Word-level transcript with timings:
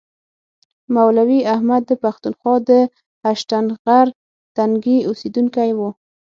مولوي 0.95 1.39
احمد 1.53 1.81
د 1.87 1.91
پښتونخوا 2.03 2.55
د 2.69 2.71
هشتنغر 3.25 4.07
تنګي 4.57 4.97
اوسیدونکی 5.09 5.69
و. 5.77 5.79